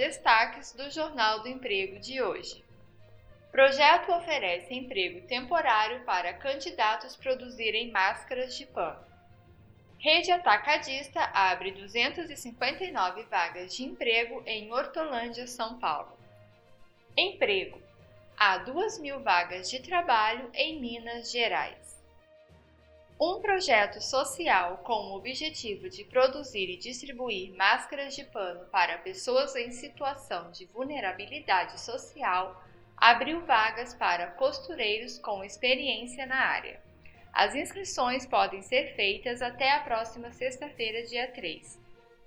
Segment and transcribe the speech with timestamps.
[0.00, 2.64] destaques do Jornal do Emprego de hoje.
[3.52, 9.04] Projeto oferece emprego temporário para candidatos produzirem máscaras de pano.
[9.98, 16.18] Rede Atacadista abre 259 vagas de emprego em Hortolândia, São Paulo.
[17.14, 17.78] Emprego.
[18.38, 21.89] Há 2 mil vagas de trabalho em Minas Gerais.
[23.22, 29.54] Um projeto social com o objetivo de produzir e distribuir máscaras de pano para pessoas
[29.54, 32.64] em situação de vulnerabilidade social
[32.96, 36.80] abriu vagas para costureiros com experiência na área.
[37.30, 41.78] As inscrições podem ser feitas até a próxima sexta-feira, dia 3.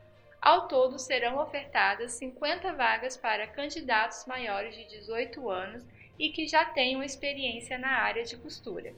[0.41, 5.85] Ao todo, serão ofertadas 50 vagas para candidatos maiores de 18 anos
[6.19, 8.93] e que já tenham experiência na área de costura.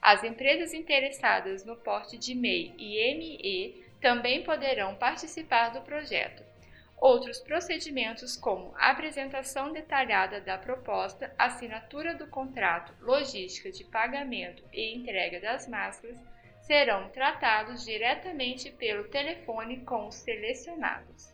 [0.00, 6.45] As empresas interessadas no porte de MEI e ME também poderão participar do projeto.
[6.98, 15.38] Outros procedimentos, como apresentação detalhada da proposta, assinatura do contrato, logística de pagamento e entrega
[15.40, 16.18] das máscaras,
[16.62, 21.32] serão tratados diretamente pelo telefone com os selecionados.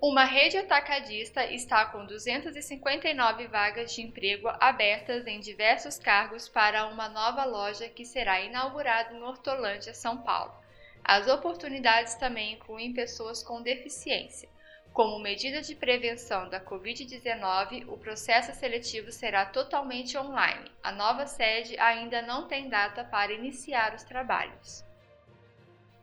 [0.00, 7.08] Uma rede atacadista está com 259 vagas de emprego abertas em diversos cargos para uma
[7.08, 10.54] nova loja que será inaugurada em Hortolândia, São Paulo.
[11.02, 14.48] As oportunidades também incluem pessoas com deficiência.
[14.92, 20.70] Como medida de prevenção da Covid-19, o processo seletivo será totalmente online.
[20.82, 24.84] A nova sede ainda não tem data para iniciar os trabalhos.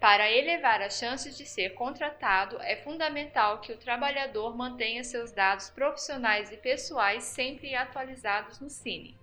[0.00, 5.70] Para elevar as chances de ser contratado, é fundamental que o trabalhador mantenha seus dados
[5.70, 9.16] profissionais e pessoais sempre atualizados no Cine.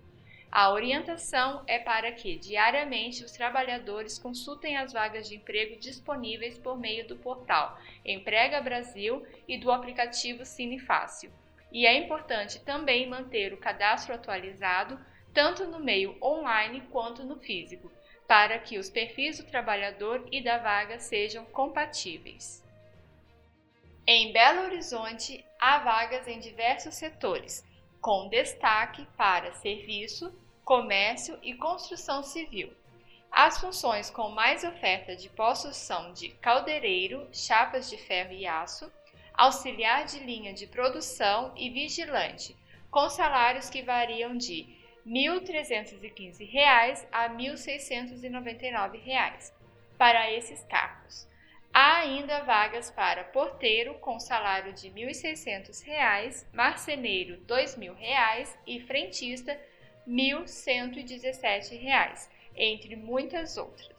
[0.52, 6.78] A orientação é para que, diariamente, os trabalhadores consultem as vagas de emprego disponíveis por
[6.78, 11.32] meio do portal Emprega Brasil e do aplicativo Cine Fácil.
[11.72, 15.00] E é importante também manter o cadastro atualizado,
[15.34, 17.90] tanto no meio online quanto no físico,
[18.28, 22.62] para que os perfis do trabalhador e da vaga sejam compatíveis.
[24.06, 27.64] Em Belo Horizonte, há vagas em diversos setores
[28.02, 30.34] com destaque para serviço,
[30.72, 32.74] comércio e construção civil.
[33.30, 38.90] As funções com mais oferta de postos são de caldeireiro, chapas de ferro e aço,
[39.34, 42.56] auxiliar de linha de produção e vigilante,
[42.90, 44.62] com salários que variam de
[45.06, 49.52] R$ 1.315 a R$ 1.699
[49.98, 51.28] para esses cargos.
[51.74, 59.59] Há ainda vagas para porteiro com salário de R$ 1.600, marceneiro R$ 2.000 e frentista
[60.08, 63.92] R$ 1.117, entre muitas outras.